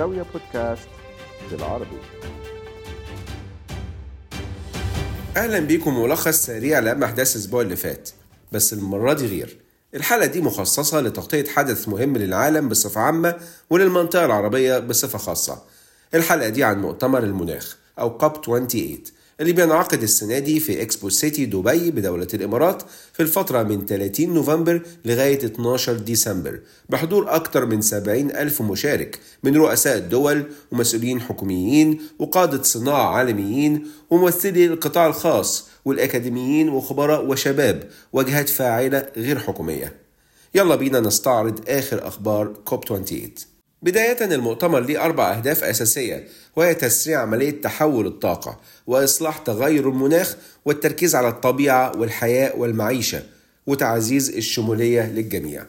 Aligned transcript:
زاوية 0.00 0.26
بودكاست 0.32 0.88
بالعربي. 1.50 1.98
أهلا 5.36 5.58
بيكم 5.58 6.02
ملخص 6.02 6.46
سريع 6.46 6.78
لأهم 6.78 7.04
أحداث 7.04 7.36
الأسبوع 7.36 7.62
اللي 7.62 7.76
فات 7.76 8.10
بس 8.52 8.72
المرة 8.72 9.12
دي 9.12 9.26
غير. 9.26 9.58
الحلقة 9.94 10.26
دي 10.26 10.40
مخصصة 10.40 11.00
لتغطية 11.00 11.44
حدث 11.44 11.88
مهم 11.88 12.16
للعالم 12.16 12.68
بصفة 12.68 13.00
عامة 13.00 13.36
وللمنطقة 13.70 14.24
العربية 14.24 14.78
بصفة 14.78 15.18
خاصة. 15.18 15.62
الحلقة 16.14 16.48
دي 16.48 16.64
عن 16.64 16.82
مؤتمر 16.82 17.22
المناخ 17.22 17.76
أو 17.98 18.18
كاب 18.18 18.44
28 18.44 18.98
اللي 19.40 19.52
بينعقد 19.52 20.02
السنة 20.02 20.38
دي 20.38 20.60
في 20.60 20.82
إكسبو 20.82 21.08
سيتي 21.08 21.46
دبي 21.46 21.90
بدولة 21.90 22.26
الإمارات 22.34 22.82
في 23.12 23.20
الفترة 23.22 23.62
من 23.62 23.86
30 23.86 24.34
نوفمبر 24.34 24.82
لغاية 25.04 25.44
12 25.44 25.92
ديسمبر. 25.92 26.60
بحضور 26.88 27.34
أكثر 27.34 27.66
من 27.66 27.80
70 27.80 28.30
ألف 28.30 28.62
مشارك 28.62 29.18
من 29.42 29.56
رؤساء 29.56 29.96
الدول 29.96 30.44
ومسؤولين 30.72 31.20
حكوميين 31.20 32.00
وقادة 32.18 32.62
صناعة 32.62 33.16
عالميين 33.16 33.86
وممثلي 34.10 34.66
القطاع 34.66 35.06
الخاص 35.06 35.68
والأكاديميين 35.84 36.68
وخبراء 36.68 37.26
وشباب 37.26 37.88
وجهات 38.12 38.48
فاعلة 38.48 39.06
غير 39.16 39.38
حكومية. 39.38 39.96
يلا 40.54 40.74
بينا 40.76 41.00
نستعرض 41.00 41.60
آخر 41.68 42.08
أخبار 42.08 42.46
كوب 42.64 42.84
28 42.84 43.30
بداية 43.82 44.24
المؤتمر 44.34 44.80
ليه 44.80 45.04
أربع 45.04 45.32
أهداف 45.32 45.64
أساسية 45.64 46.28
وهي 46.56 46.74
تسريع 46.74 47.20
عملية 47.20 47.60
تحول 47.60 48.06
الطاقة 48.06 48.60
وإصلاح 48.86 49.38
تغير 49.38 49.88
المناخ 49.88 50.36
والتركيز 50.64 51.14
على 51.14 51.28
الطبيعة 51.28 51.96
والحياة 51.96 52.56
والمعيشة 52.56 53.22
وتعزيز 53.66 54.30
الشمولية 54.30 55.12
للجميع. 55.12 55.66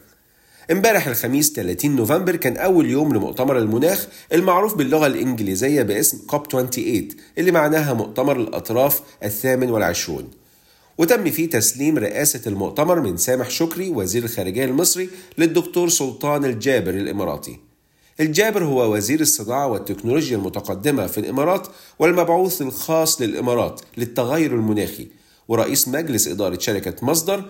امبارح 0.72 1.08
الخميس 1.08 1.54
30 1.54 1.96
نوفمبر 1.96 2.36
كان 2.36 2.58
أول 2.58 2.90
يوم 2.90 3.14
لمؤتمر 3.16 3.58
المناخ 3.58 4.08
المعروف 4.34 4.76
باللغة 4.76 5.08
الإنجليزية 5.08 5.84
باسم 5.84 6.18
كوب 6.28 6.52
28 6.52 7.08
اللي 7.38 7.52
معناها 7.52 7.94
مؤتمر 7.94 8.40
الأطراف 8.40 9.02
الثامن 9.24 9.70
والعشرون. 9.70 10.32
وتم 10.98 11.32
فيه 11.32 11.50
تسليم 11.50 11.98
رئاسة 11.98 12.42
المؤتمر 12.48 13.00
من 13.00 13.18
سامح 13.18 13.50
شكري 13.50 13.90
وزير 13.90 14.24
الخارجية 14.24 14.66
المصري 14.66 15.10
للدكتور 15.38 15.90
سلطان 15.90 16.46
الجابر 16.46 16.94
الإماراتي. 16.94 17.71
الجابر 18.20 18.64
هو 18.64 18.94
وزير 18.94 19.22
الصناعة 19.22 19.68
والتكنولوجيا 19.68 20.38
المتقدمة 20.38 21.08
في 21.08 21.18
الإمارات 21.18 21.68
والمبعوث 22.00 22.62
الخاص 22.62 23.22
للإمارات 23.22 23.82
للتغير 23.98 24.56
المناخي 24.56 25.08
ورئيس 25.48 25.88
مجلس 25.88 26.28
إدارة 26.28 26.60
شركة 26.60 27.06
مصدر 27.06 27.44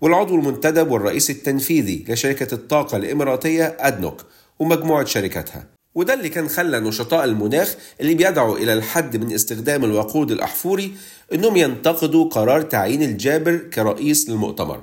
والعضو 0.00 0.34
المنتدب 0.34 0.90
والرئيس 0.90 1.30
التنفيذي 1.30 2.04
لشركة 2.08 2.54
الطاقة 2.54 2.96
الإماراتية 2.96 3.76
أدنوك 3.80 4.24
ومجموعة 4.58 5.04
شركاتها. 5.04 5.66
وده 5.94 6.14
اللي 6.14 6.28
كان 6.28 6.48
خلى 6.48 6.80
نشطاء 6.80 7.24
المناخ 7.24 7.76
اللي 8.00 8.14
بيدعوا 8.14 8.56
إلى 8.58 8.72
الحد 8.72 9.16
من 9.16 9.32
استخدام 9.32 9.84
الوقود 9.84 10.30
الأحفوري 10.30 10.94
إنهم 11.32 11.56
ينتقدوا 11.56 12.28
قرار 12.28 12.62
تعيين 12.62 13.02
الجابر 13.02 13.56
كرئيس 13.56 14.30
للمؤتمر. 14.30 14.80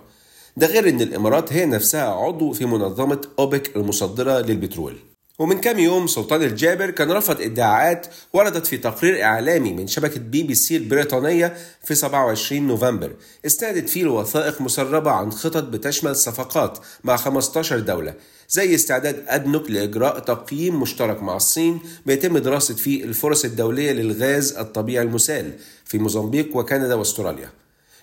ده 0.58 0.67
غير 0.67 0.89
إن 0.89 1.02
الإمارات 1.02 1.53
هي 1.53 1.66
نفسها 1.66 2.03
عضو 2.03 2.53
في 2.53 2.66
منظمة 2.66 3.22
أوبك 3.39 3.75
المصدرة 3.75 4.39
للبترول. 4.39 5.14
ومن 5.39 5.61
كام 5.61 5.80
يوم 5.80 6.08
سلطان 6.08 6.44
الجابر 6.44 6.89
كان 6.91 7.11
رفض 7.11 7.41
ادعاءات 7.41 8.08
وردت 8.33 8.67
في 8.67 8.78
تقرير 8.78 9.23
إعلامي 9.23 9.73
من 9.73 9.88
شبكة 9.88 10.19
بي 10.19 10.44
بي 10.44 10.55
سي 10.55 10.77
البريطانية 10.77 11.58
في 11.83 11.95
27 11.95 12.67
نوفمبر 12.67 13.16
استندت 13.45 13.89
فيه 13.89 14.03
لوثائق 14.03 14.61
مسربة 14.61 15.11
عن 15.11 15.31
خطط 15.31 15.64
بتشمل 15.64 16.16
صفقات 16.16 16.77
مع 17.03 17.16
15 17.16 17.80
دولة 17.80 18.14
زي 18.50 18.75
استعداد 18.75 19.23
أدنوك 19.28 19.72
لإجراء 19.72 20.19
تقييم 20.19 20.81
مشترك 20.81 21.23
مع 21.23 21.36
الصين 21.36 21.80
بيتم 22.05 22.38
دراسة 22.38 22.75
فيه 22.75 23.03
الفرص 23.03 23.45
الدولية 23.45 23.92
للغاز 23.92 24.58
الطبيعي 24.58 25.05
المسال 25.05 25.53
في 25.86 25.97
موزمبيق 25.97 26.58
وكندا 26.58 26.94
وأستراليا. 26.95 27.49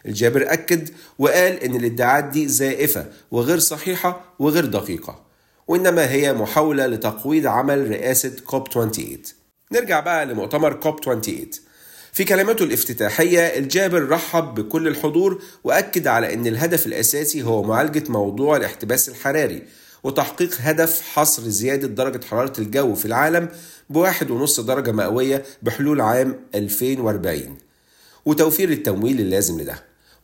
الجابر 0.07 0.53
أكد 0.53 0.89
وقال 1.19 1.53
إن 1.65 1.77
الادعاءات 1.77 2.25
دي 2.25 2.49
زائفة 2.49 3.07
وغير 3.31 3.59
صحيحة 3.59 4.35
وغير 4.39 4.65
دقيقة. 4.65 5.32
وإنما 5.69 6.11
هي 6.11 6.33
محاولة 6.33 6.87
لتقويض 6.87 7.47
عمل 7.47 7.91
رئاسة 7.91 8.33
كوب 8.47 8.69
28 8.69 9.19
نرجع 9.73 10.01
بقى 10.01 10.27
لمؤتمر 10.27 10.73
كوب 10.73 11.05
28 11.05 11.47
في 12.13 12.25
كلماته 12.25 12.63
الافتتاحية 12.63 13.41
الجابر 13.41 14.09
رحب 14.09 14.55
بكل 14.55 14.89
الحضور 14.89 15.43
وأكد 15.65 16.07
على 16.07 16.35
أن 16.35 16.47
الهدف 16.47 16.87
الأساسي 16.87 17.43
هو 17.43 17.63
معالجة 17.63 18.05
موضوع 18.09 18.57
الاحتباس 18.57 19.09
الحراري 19.09 19.63
وتحقيق 20.05 20.51
هدف 20.61 21.01
حصر 21.01 21.43
زيادة 21.43 21.89
درجة 21.89 22.25
حرارة 22.25 22.53
الجو 22.61 22.95
في 22.95 23.07
العالم 23.07 23.49
بواحد 23.91 24.31
ونص 24.31 24.61
درجة 24.61 24.93
مئوية 24.93 25.43
بحلول 25.63 26.01
عام 26.01 26.41
2040 26.55 27.59
وتوفير 28.27 28.71
التمويل 28.71 29.21
اللازم 29.21 29.61
لده. 29.61 29.75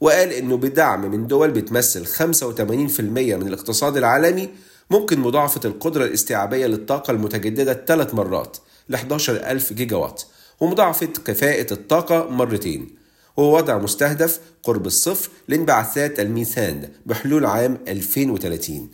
وقال 0.01 0.33
إنه 0.33 0.57
بدعم 0.57 1.11
من 1.11 1.27
دول 1.27 1.51
بتمثل 1.51 2.07
85% 2.07 3.01
من 3.01 3.49
الاقتصاد 3.49 3.97
العالمي 3.97 4.49
ممكن 4.91 5.21
مضاعفة 5.21 5.61
القدرة 5.65 6.05
الاستيعابية 6.05 6.67
للطاقة 6.67 7.11
المتجددة 7.11 7.85
ثلاث 7.87 8.15
مرات 8.15 8.57
ل 8.89 8.95
11 8.95 9.37
ألف 9.37 9.73
جيجا 9.73 9.97
وات 9.97 10.23
ومضاعفة 10.61 11.07
كفاءة 11.07 11.73
الطاقة 11.73 12.29
مرتين. 12.31 12.97
وهو 13.37 13.57
وضع 13.57 13.79
مستهدف 13.79 14.41
قرب 14.63 14.87
الصفر 14.87 15.31
لانبعاثات 15.49 16.21
الميثان 16.21 16.89
بحلول 17.07 17.47
عام 17.47 17.79
2030 17.89 18.91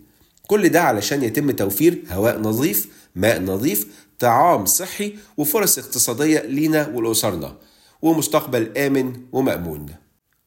كل 0.47 0.69
ده 0.69 0.81
علشان 0.83 1.23
يتم 1.25 1.51
توفير 1.51 2.03
هواء 2.11 2.41
نظيف 2.41 2.89
ماء 3.15 3.43
نظيف 3.43 3.87
طعام 4.19 4.67
صحي 4.67 5.15
وفرص 5.37 5.79
اقتصادية 5.79 6.41
لينا 6.41 6.89
ولأسرنا 6.95 7.57
ومستقبل 8.03 8.79
آمن 8.79 9.13
ومأمون. 9.33 9.87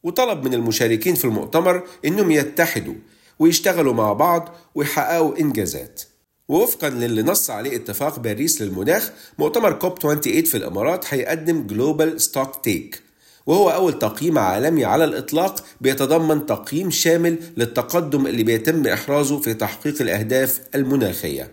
وطلب 0.02 0.44
من 0.44 0.54
المشاركين 0.54 1.14
في 1.14 1.24
المؤتمر 1.24 1.82
إنهم 2.04 2.30
يتحدوا 2.30 2.94
ويشتغلوا 3.38 3.94
مع 3.94 4.12
بعض 4.12 4.54
ويحققوا 4.74 5.38
إنجازات. 5.40 6.02
ووفقا 6.48 6.88
للي 6.88 7.22
نص 7.22 7.50
عليه 7.50 7.76
اتفاق 7.76 8.18
باريس 8.18 8.62
للمناخ 8.62 9.10
مؤتمر 9.38 9.72
كوب 9.72 9.98
28 9.98 10.42
في 10.44 10.56
الإمارات 10.56 11.14
هيقدم 11.14 11.66
Global 11.66 12.20
Stocktake 12.20 13.02
وهو 13.46 13.70
أول 13.70 13.98
تقييم 13.98 14.38
عالمي 14.38 14.84
على 14.84 15.04
الإطلاق 15.04 15.64
بيتضمن 15.80 16.46
تقييم 16.46 16.90
شامل 16.90 17.38
للتقدم 17.56 18.26
اللي 18.26 18.42
بيتم 18.42 18.86
إحرازه 18.86 19.38
في 19.40 19.54
تحقيق 19.54 20.02
الأهداف 20.02 20.60
المناخية. 20.74 21.50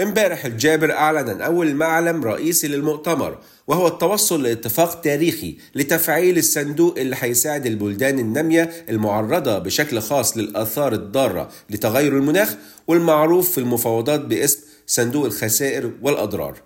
امبارح 0.00 0.44
الجابر 0.44 0.92
أعلن 0.92 1.28
عن 1.28 1.40
أول 1.40 1.74
معلم 1.74 2.24
رئيسي 2.24 2.68
للمؤتمر 2.68 3.38
وهو 3.66 3.86
التوصل 3.86 4.42
لاتفاق 4.42 5.00
تاريخي 5.00 5.56
لتفعيل 5.74 6.38
الصندوق 6.38 6.98
اللي 6.98 7.16
هيساعد 7.20 7.66
البلدان 7.66 8.18
النامية 8.18 8.70
المعرضة 8.88 9.58
بشكل 9.58 10.00
خاص 10.00 10.36
للآثار 10.36 10.92
الضارة 10.92 11.48
لتغير 11.70 12.16
المناخ 12.16 12.54
والمعروف 12.86 13.50
في 13.52 13.58
المفاوضات 13.58 14.20
باسم 14.20 14.58
صندوق 14.86 15.24
الخسائر 15.24 15.90
والأضرار. 16.02 16.58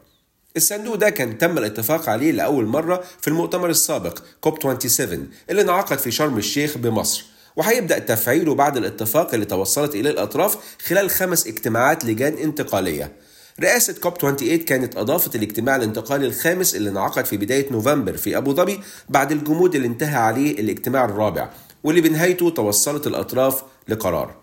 الصندوق 0.56 0.94
ده 0.94 1.10
كان 1.10 1.38
تم 1.38 1.58
الاتفاق 1.58 2.08
عليه 2.08 2.32
لأول 2.32 2.66
مرة 2.66 3.04
في 3.20 3.28
المؤتمر 3.28 3.70
السابق 3.70 4.18
كوب 4.40 4.62
27 4.62 5.28
اللي 5.50 5.62
انعقد 5.62 5.98
في 5.98 6.10
شرم 6.10 6.38
الشيخ 6.38 6.78
بمصر. 6.78 7.24
وهيبدأ 7.58 7.98
تفعيله 7.98 8.54
بعد 8.54 8.76
الاتفاق 8.76 9.34
اللي 9.34 9.46
توصلت 9.46 9.94
إليه 9.94 10.10
الأطراف 10.10 10.56
خلال 10.86 11.10
خمس 11.10 11.46
اجتماعات 11.46 12.04
لجان 12.04 12.32
انتقالية. 12.32 13.12
رئاسة 13.60 13.92
كوب 13.92 14.18
28 14.18 14.58
كانت 14.58 14.96
أضافت 14.96 15.36
الاجتماع 15.36 15.76
الانتقالي 15.76 16.26
الخامس 16.26 16.74
اللي 16.74 16.90
انعقد 16.90 17.24
في 17.24 17.36
بداية 17.36 17.72
نوفمبر 17.72 18.16
في 18.16 18.36
أبو 18.36 18.54
ظبي 18.54 18.80
بعد 19.08 19.32
الجمود 19.32 19.74
اللي 19.74 19.86
انتهى 19.86 20.16
عليه 20.16 20.60
الاجتماع 20.60 21.04
الرابع 21.04 21.50
واللي 21.84 22.00
بنهايته 22.00 22.50
توصلت 22.50 23.06
الأطراف 23.06 23.62
لقرار. 23.88 24.34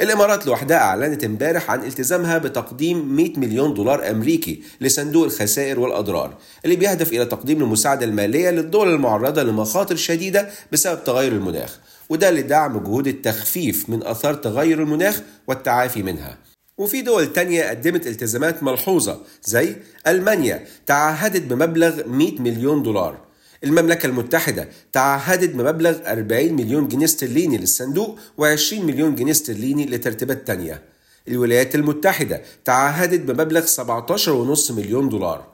الإمارات 0.00 0.46
لوحدها 0.46 0.78
أعلنت 0.78 1.24
امبارح 1.24 1.70
عن 1.70 1.84
التزامها 1.84 2.38
بتقديم 2.38 3.16
100 3.16 3.38
مليون 3.38 3.74
دولار 3.74 4.10
أمريكي 4.10 4.62
لصندوق 4.80 5.24
الخسائر 5.24 5.80
والأضرار 5.80 6.36
اللي 6.64 6.76
بيهدف 6.76 7.12
إلى 7.12 7.24
تقديم 7.24 7.62
المساعدة 7.62 8.04
المالية 8.06 8.50
للدول 8.50 8.94
المعرضة 8.94 9.42
لمخاطر 9.42 9.96
شديدة 9.96 10.48
بسبب 10.72 11.04
تغير 11.04 11.32
المناخ. 11.32 11.78
وده 12.08 12.30
لدعم 12.30 12.78
جهود 12.78 13.06
التخفيف 13.06 13.90
من 13.90 14.06
أثار 14.06 14.34
تغير 14.34 14.82
المناخ 14.82 15.20
والتعافي 15.46 16.02
منها. 16.02 16.38
وفي 16.78 17.02
دول 17.02 17.32
تانية 17.32 17.70
قدمت 17.70 18.06
التزامات 18.06 18.62
ملحوظة 18.62 19.20
زي 19.44 19.76
ألمانيا 20.06 20.64
تعهدت 20.86 21.42
بمبلغ 21.42 22.08
100 22.08 22.40
مليون 22.40 22.82
دولار. 22.82 23.18
المملكة 23.64 24.06
المتحدة 24.06 24.68
تعهدت 24.92 25.54
بمبلغ 25.54 25.98
40 26.06 26.52
مليون 26.52 26.88
جنيه 26.88 27.04
استرليني 27.04 27.58
للصندوق 27.58 28.18
و20 28.40 28.72
مليون 28.72 29.14
جنيه 29.14 29.32
استرليني 29.32 29.86
لترتيبات 29.86 30.46
تانية. 30.46 30.82
الولايات 31.28 31.74
المتحدة 31.74 32.42
تعهدت 32.64 33.20
بمبلغ 33.20 33.66
17.5 33.66 34.70
مليون 34.70 35.08
دولار. 35.08 35.46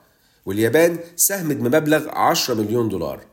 واليابان 0.47 0.99
ساهمت 1.17 1.57
بمبلغ 1.57 2.09
10 2.09 2.55
مليون 2.55 2.89
دولار. 2.89 3.30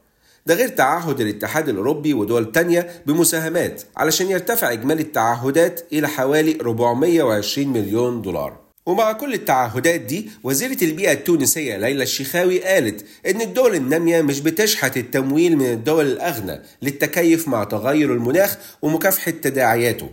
ده 0.47 0.53
غير 0.55 0.67
تعهد 0.67 1.21
الاتحاد 1.21 1.69
الأوروبي 1.69 2.13
ودول 2.13 2.51
تانية 2.51 2.87
بمساهمات 3.05 3.83
علشان 3.97 4.29
يرتفع 4.29 4.71
إجمالي 4.71 5.01
التعهدات 5.01 5.81
إلى 5.93 6.07
حوالي 6.07 6.57
420 6.61 7.67
مليون 7.67 8.21
دولار. 8.21 8.57
ومع 8.85 9.11
كل 9.11 9.33
التعهدات 9.33 10.01
دي 10.01 10.29
وزيرة 10.43 10.77
البيئة 10.83 11.11
التونسية 11.11 11.77
ليلى 11.77 12.03
الشيخاوي 12.03 12.63
قالت 12.63 13.05
إن 13.27 13.41
الدول 13.41 13.75
النامية 13.75 14.21
مش 14.21 14.39
بتشحت 14.39 14.97
التمويل 14.97 15.57
من 15.57 15.65
الدول 15.65 16.05
الأغنى 16.05 16.61
للتكيف 16.81 17.47
مع 17.47 17.63
تغير 17.63 18.13
المناخ 18.13 18.57
ومكافحة 18.81 19.31
تداعياته. 19.31 20.09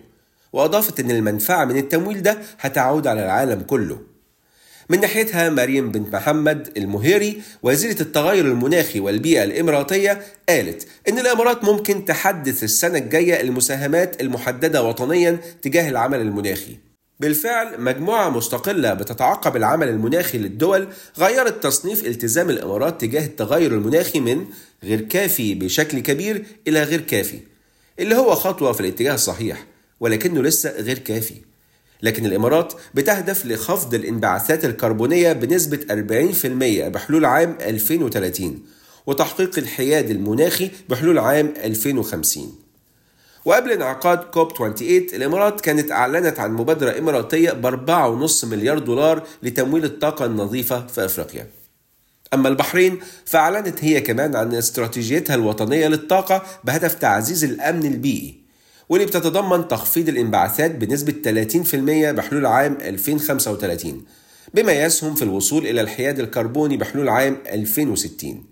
وأضافت 0.52 1.00
إن 1.00 1.10
المنفعة 1.10 1.64
من 1.64 1.76
التمويل 1.76 2.22
ده 2.22 2.38
هتعود 2.60 3.06
على 3.06 3.25
العالم 3.25 3.60
كله. 3.60 4.13
من 4.90 5.00
ناحيتها 5.00 5.50
مريم 5.50 5.90
بنت 5.90 6.14
محمد 6.14 6.72
المهيري 6.76 7.42
وزيرة 7.62 8.00
التغير 8.02 8.44
المناخي 8.44 9.00
والبيئة 9.00 9.44
الإماراتية 9.44 10.22
قالت 10.48 10.86
إن 11.08 11.19
الإمارات 11.19 11.64
ممكن 11.64 12.04
تحدث 12.04 12.64
السنة 12.64 12.98
الجاية 12.98 13.40
المساهمات 13.40 14.20
المحددة 14.20 14.82
وطنيا 14.82 15.38
تجاه 15.62 15.88
العمل 15.88 16.20
المناخي. 16.20 16.76
بالفعل 17.20 17.81
مجموعة 17.81 18.31
مستقلة 18.31 18.94
بتتعقب 18.94 19.56
العمل 19.56 19.88
المناخي 19.88 20.38
للدول 20.38 20.88
غيرت 21.19 21.62
تصنيف 21.62 22.06
التزام 22.06 22.50
الإمارات 22.50 23.00
تجاه 23.00 23.26
التغير 23.26 23.72
المناخي 23.72 24.20
من 24.20 24.46
غير 24.84 25.00
كافي 25.00 25.54
بشكل 25.54 25.98
كبير 25.98 26.44
إلى 26.69 26.82
غير 26.82 27.00
كافي 27.00 27.40
اللي 27.98 28.14
هو 28.14 28.34
خطوة 28.34 28.72
في 28.72 28.81
الاتجاه 28.81 29.14
الصحيح 29.14 29.64
ولكنه 30.00 30.42
لسه 30.42 30.70
غير 30.70 30.98
كافي. 30.98 31.53
لكن 32.04 32.26
الإمارات 32.26 32.72
بتهدف 32.94 33.46
لخفض 33.46 33.94
الانبعاثات 33.94 34.64
الكربونية 34.64 35.32
بنسبة 35.32 35.78
40% 36.86 36.88
بحلول 36.88 37.24
عام 37.24 37.58
2030 37.60 38.62
وتحقيق 39.06 39.58
الحياد 39.58 40.10
المناخي 40.10 40.70
بحلول 40.88 41.18
عام 41.18 41.54
2050 41.64 42.54
وقبل 43.44 43.72
انعقاد 43.72 44.18
كوب 44.18 44.52
28 44.56 45.06
الإمارات 45.14 45.60
كانت 45.60 45.92
أعلنت 45.92 46.40
عن 46.40 46.52
مبادرة 46.52 46.98
إماراتية 46.98 47.50
ب 47.50 47.66
4.5 48.26 48.44
مليار 48.44 48.78
دولار 48.78 49.22
لتمويل 49.42 49.84
الطاقة 49.84 50.24
النظيفة 50.24 50.86
في 50.86 51.04
أفريقيا. 51.04 51.46
أما 52.34 52.48
البحرين 52.48 53.00
فأعلنت 53.24 53.84
هي 53.84 54.00
كمان 54.00 54.36
عن 54.36 54.54
استراتيجيتها 54.54 55.34
الوطنية 55.34 55.88
للطاقة 55.88 56.42
بهدف 56.64 56.94
تعزيز 56.94 57.44
الأمن 57.44 57.86
البيئي. 57.86 58.44
واللي 58.94 59.06
بتتضمن 59.06 59.69
تخفيض 59.69 60.08
الانبعاثات 60.08 60.70
بنسبة 60.70 61.12
30% 62.11 62.14
بحلول 62.14 62.46
عام 62.46 62.79
2035 62.81 64.05
بما 64.55 64.73
يسهم 64.73 65.14
في 65.14 65.23
الوصول 65.23 65.67
إلى 65.67 65.81
الحياد 65.81 66.20
الكربوني 66.20 66.76
بحلول 66.76 67.08
عام 67.08 67.37
2060 67.52 68.44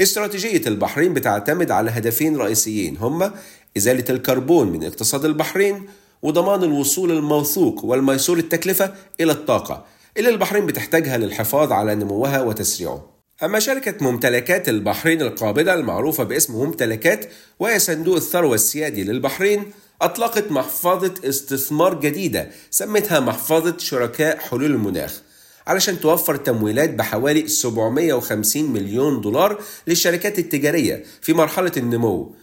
استراتيجية 0.00 0.62
البحرين 0.66 1.14
بتعتمد 1.14 1.70
على 1.70 1.90
هدفين 1.90 2.36
رئيسيين 2.36 2.96
هما 2.96 3.34
إزالة 3.76 4.04
الكربون 4.10 4.68
من 4.68 4.84
اقتصاد 4.84 5.24
البحرين 5.24 5.86
وضمان 6.22 6.62
الوصول 6.62 7.10
الموثوق 7.10 7.84
والميسور 7.84 8.38
التكلفة 8.38 8.94
إلى 9.20 9.32
الطاقة. 9.32 9.84
اللي 10.16 10.30
البحرين 10.30 10.66
بتحتاجها 10.66 11.18
للحفاظ 11.18 11.72
على 11.72 11.94
نموها 11.94 12.42
وتسريعه. 12.42 13.15
أما 13.42 13.58
شركة 13.58 14.04
ممتلكات 14.04 14.68
البحرين 14.68 15.22
القابضة 15.22 15.74
المعروفة 15.74 16.24
باسم 16.24 16.54
ممتلكات 16.54 17.32
وهي 17.58 17.78
صندوق 17.78 18.16
الثروة 18.16 18.54
السيادي 18.54 19.04
للبحرين 19.04 19.70
أطلقت 20.02 20.50
محفظة 20.50 21.14
استثمار 21.24 22.00
جديدة 22.00 22.50
سمتها 22.70 23.20
محفظة 23.20 23.78
شركاء 23.78 24.38
حلول 24.38 24.64
المناخ 24.64 25.22
علشان 25.66 26.00
توفر 26.00 26.36
تمويلات 26.36 26.90
بحوالي 26.90 27.48
750 27.48 28.72
مليون 28.72 29.20
دولار 29.20 29.60
للشركات 29.86 30.38
التجارية 30.38 31.04
في 31.22 31.32
مرحلة 31.32 31.72
النمو 31.76 32.34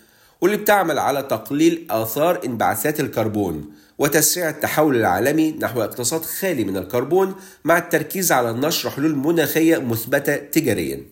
واللي 0.42 0.58
بتعمل 0.58 1.00
على 1.00 1.22
تقليل 1.24 1.88
آثار 1.90 2.42
انبعاثات 2.46 3.00
الكربون. 3.00 3.72
وتسريع 3.98 4.50
التحول 4.50 4.96
العالمي 4.96 5.52
نحو 5.52 5.82
اقتصاد 5.82 6.22
خالي 6.22 6.64
من 6.64 6.78
الكربون 6.78 7.36
مع 7.64 7.78
التركيز 7.78 8.32
على 8.32 8.54
نشر 8.54 8.90
حلول 8.90 9.16
مناخية 9.16 9.78
مثبتة 9.78 10.36
تجاريا. 10.36 11.04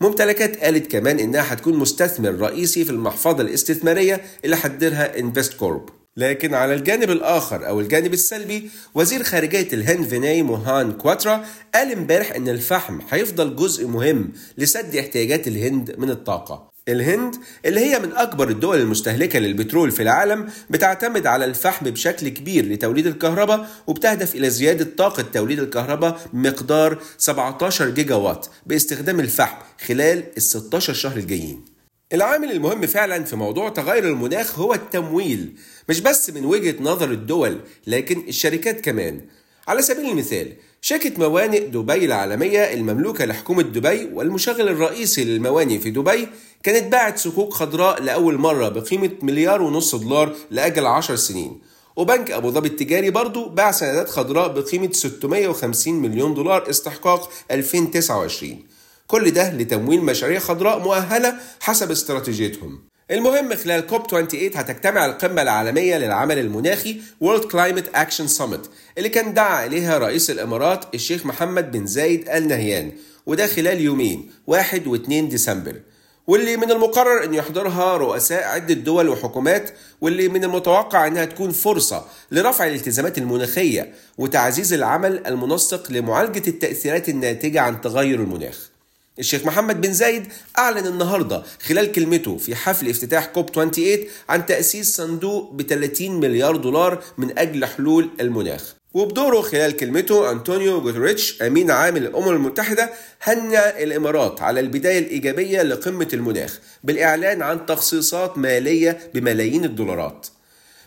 ممتلكات 0.00 0.56
قالت 0.56 0.92
كمان 0.92 1.18
إنها 1.18 1.52
هتكون 1.52 1.76
مستثمر 1.76 2.34
رئيسي 2.34 2.84
في 2.84 2.90
المحفظة 2.90 3.42
الاستثمارية 3.42 4.20
اللي 4.44 4.56
هتديرها 4.56 5.18
إنفستكورب. 5.18 5.88
لكن 6.16 6.54
على 6.54 6.74
الجانب 6.74 7.10
الآخر 7.10 7.68
أو 7.68 7.80
الجانب 7.80 8.12
السلبي 8.12 8.70
وزير 8.94 9.22
خارجية 9.22 9.68
الهند 9.72 10.06
فيناي 10.06 10.42
موهان 10.42 10.92
كواترا 10.92 11.44
قال 11.74 11.92
امبارح 11.92 12.32
إن 12.32 12.48
الفحم 12.48 12.98
هيفضل 13.10 13.56
جزء 13.56 13.86
مهم 13.86 14.32
لسد 14.58 14.96
احتياجات 14.96 15.48
الهند 15.48 15.94
من 15.98 16.10
الطاقة. 16.10 16.73
الهند 16.88 17.36
اللي 17.64 17.80
هي 17.80 17.98
من 17.98 18.12
أكبر 18.12 18.48
الدول 18.48 18.80
المستهلكة 18.80 19.38
للبترول 19.38 19.90
في 19.90 20.02
العالم 20.02 20.48
بتعتمد 20.70 21.26
على 21.26 21.44
الفحم 21.44 21.90
بشكل 21.90 22.28
كبير 22.28 22.64
لتوليد 22.66 23.06
الكهرباء 23.06 23.68
وبتهدف 23.86 24.34
إلى 24.34 24.50
زيادة 24.50 24.86
طاقة 24.96 25.22
توليد 25.22 25.58
الكهرباء 25.58 26.20
بمقدار 26.32 26.98
17 27.18 27.90
جيجا 27.90 28.14
وات 28.14 28.46
باستخدام 28.66 29.20
الفحم 29.20 29.56
خلال 29.86 30.24
ال 30.36 30.42
16 30.42 30.92
شهر 30.92 31.16
الجايين. 31.16 31.64
العامل 32.12 32.50
المهم 32.52 32.86
فعلا 32.86 33.24
في 33.24 33.36
موضوع 33.36 33.68
تغير 33.68 34.04
المناخ 34.08 34.58
هو 34.58 34.74
التمويل 34.74 35.56
مش 35.88 36.00
بس 36.00 36.30
من 36.30 36.44
وجهة 36.44 36.74
نظر 36.80 37.10
الدول 37.10 37.60
لكن 37.86 38.24
الشركات 38.28 38.80
كمان. 38.80 39.20
على 39.68 39.82
سبيل 39.82 40.10
المثال 40.10 40.52
شركة 40.86 41.12
موانئ 41.18 41.66
دبي 41.66 42.04
العالمية 42.04 42.60
المملوكة 42.74 43.24
لحكومة 43.24 43.62
دبي 43.62 44.08
والمشغل 44.12 44.68
الرئيسي 44.68 45.24
للموانئ 45.24 45.78
في 45.78 45.90
دبي 45.90 46.28
كانت 46.62 46.92
باعت 46.92 47.18
صكوك 47.18 47.52
خضراء 47.52 48.02
لأول 48.02 48.38
مرة 48.38 48.68
بقيمة 48.68 49.10
مليار 49.22 49.62
ونص 49.62 49.94
دولار 49.94 50.34
لأجل 50.50 50.86
10 50.86 51.16
سنين. 51.16 51.60
وبنك 51.96 52.30
أبو 52.30 52.50
ظبي 52.50 52.68
التجاري 52.68 53.10
برضو 53.10 53.48
باع 53.48 53.70
سندات 53.70 54.08
خضراء 54.10 54.48
بقيمة 54.48 54.92
650 54.92 55.94
مليون 55.94 56.34
دولار 56.34 56.70
استحقاق 56.70 57.30
2029 57.50 58.58
كل 59.06 59.30
ده 59.30 59.52
لتمويل 59.52 60.04
مشاريع 60.04 60.38
خضراء 60.38 60.78
مؤهلة 60.78 61.34
حسب 61.60 61.90
استراتيجيتهم. 61.90 62.93
المهم 63.10 63.54
خلال 63.54 63.86
كوب 63.86 64.06
28 64.10 64.50
هتجتمع 64.54 65.06
القمة 65.06 65.42
العالمية 65.42 65.98
للعمل 65.98 66.38
المناخي 66.38 67.00
World 67.24 67.42
Climate 67.42 67.96
Action 67.96 68.38
Summit 68.38 68.68
اللي 68.98 69.08
كان 69.08 69.34
دعا 69.34 69.66
إليها 69.66 69.98
رئيس 69.98 70.30
الإمارات 70.30 70.94
الشيخ 70.94 71.26
محمد 71.26 71.72
بن 71.72 71.86
زايد 71.86 72.28
آل 72.28 72.48
نهيان 72.48 72.92
وده 73.26 73.46
خلال 73.46 73.80
يومين 73.80 74.30
1 74.46 74.86
و 74.86 74.94
2 74.94 75.28
ديسمبر. 75.28 75.80
واللي 76.26 76.56
من 76.56 76.70
المقرر 76.70 77.24
أن 77.24 77.34
يحضرها 77.34 77.96
رؤساء 77.96 78.44
عدة 78.44 78.74
دول 78.74 79.08
وحكومات 79.08 79.70
واللي 80.00 80.28
من 80.28 80.44
المتوقع 80.44 81.06
أنها 81.06 81.24
تكون 81.24 81.50
فرصة 81.50 82.04
لرفع 82.30 82.66
الالتزامات 82.66 83.18
المناخية 83.18 83.92
وتعزيز 84.18 84.72
العمل 84.72 85.26
المنسق 85.26 85.92
لمعالجة 85.92 86.48
التأثيرات 86.48 87.08
الناتجة 87.08 87.60
عن 87.60 87.80
تغير 87.80 88.20
المناخ. 88.20 88.73
الشيخ 89.18 89.46
محمد 89.46 89.80
بن 89.80 89.92
زايد 89.92 90.26
أعلن 90.58 90.86
النهاردة 90.86 91.42
خلال 91.66 91.92
كلمته 91.92 92.36
في 92.36 92.54
حفل 92.54 92.88
افتتاح 92.88 93.26
كوب 93.26 93.50
28 93.50 93.98
عن 94.28 94.46
تأسيس 94.46 94.96
صندوق 94.96 95.52
ب 95.52 95.62
30 95.62 96.20
مليار 96.20 96.56
دولار 96.56 97.02
من 97.18 97.38
أجل 97.38 97.64
حلول 97.64 98.10
المناخ. 98.20 98.74
وبدوره 98.94 99.40
خلال 99.40 99.76
كلمته 99.76 100.30
أنطونيو 100.30 100.80
جوتريتش 100.80 101.42
أمين 101.42 101.70
عام 101.70 101.96
الأمم 101.96 102.28
المتحدة 102.28 102.90
هنى 103.22 103.82
الإمارات 103.84 104.42
على 104.42 104.60
البداية 104.60 104.98
الإيجابية 104.98 105.62
لقمة 105.62 106.08
المناخ 106.12 106.60
بالإعلان 106.84 107.42
عن 107.42 107.66
تخصيصات 107.66 108.38
مالية 108.38 108.98
بملايين 109.14 109.64
الدولارات. 109.64 110.26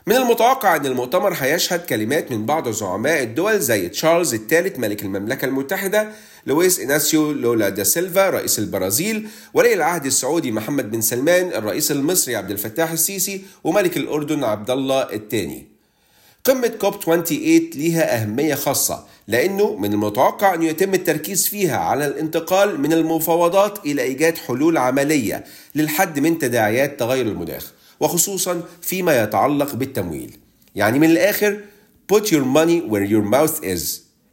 من 0.08 0.16
المتوقع 0.16 0.76
أن 0.76 0.86
المؤتمر 0.86 1.34
هيشهد 1.34 1.80
كلمات 1.86 2.32
من 2.32 2.46
بعض 2.46 2.70
زعماء 2.70 3.24
الدول 3.24 3.60
زي 3.60 3.90
تشارلز 3.90 4.34
الثالث 4.34 4.80
ملك 4.80 5.04
المملكة 5.04 5.46
المتحدة 5.46 6.12
لويس 6.48 6.80
إناسيو 6.80 7.32
لولا 7.32 7.70
دا 7.70 7.84
سيلفا 7.84 8.30
رئيس 8.30 8.60
البرازيل 8.60 9.27
ولي 9.54 9.74
العهد 9.74 10.06
السعودي 10.06 10.51
محمد 10.51 10.92
بن 10.92 11.01
سلمان 11.01 11.48
الرئيس 11.48 11.92
المصري 11.92 12.36
عبد 12.36 12.51
الفتاح 12.51 12.92
السيسي 12.92 13.42
وملك 13.63 13.98
الأردن 13.98 14.44
عبد 14.44 14.70
الله 14.70 15.01
الثاني. 15.01 15.68
قمة 16.44 16.68
كوب 16.68 17.04
28 17.04 17.70
ليها 17.75 18.22
أهمية 18.22 18.56
خاصة 18.56 19.06
لأنه 19.27 19.75
من 19.75 19.94
المتوقع 19.94 20.54
أن 20.54 20.63
يتم 20.63 20.94
التركيز 20.94 21.48
فيها 21.48 21.77
على 21.77 22.06
الانتقال 22.06 22.82
من 22.82 22.94
المفاوضات 22.94 23.86
إلى 23.86 24.01
إيجاد 24.01 24.38
حلول 24.38 24.77
عملية 24.77 25.44
للحد 25.75 26.20
من 26.20 26.39
تداعيات 26.39 27.00
تغير 27.00 27.25
المناخ 27.25 27.74
وخصوصا 28.00 28.63
فيما 28.82 29.24
يتعلق 29.24 29.75
بالتمويل. 29.75 30.38
يعني 30.75 31.00
من 31.00 31.10
الآخر 31.10 31.60
put 32.13 32.24
your 32.25 32.46
money 32.56 32.89
where 32.92 33.06
your 33.12 33.34
mouth 33.34 33.63
is. 33.63 33.82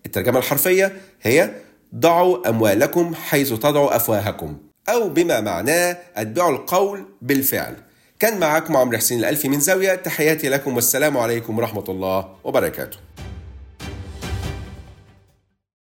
الترجمة 0.06 0.38
الحرفية 0.38 0.96
هي 1.22 1.50
ضعوا 1.96 2.48
أموالكم 2.48 3.14
حيث 3.14 3.52
تضعوا 3.52 3.96
أفواهكم. 3.96 4.56
أو 4.88 5.08
بما 5.08 5.40
معناه 5.40 5.96
أتبعوا 6.16 6.50
القول 6.50 7.04
بالفعل. 7.22 7.76
كان 8.18 8.40
معكم 8.40 8.76
عمرو 8.76 8.98
حسين 8.98 9.18
الألفي 9.18 9.48
من 9.48 9.60
زاوية. 9.60 9.94
تحياتي 9.94 10.48
لكم 10.48 10.74
والسلام 10.74 11.16
عليكم 11.18 11.58
ورحمة 11.58 11.84
الله 11.88 12.28
وبركاته. 12.44 12.96